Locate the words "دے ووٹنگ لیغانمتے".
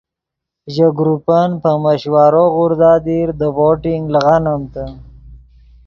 3.39-4.85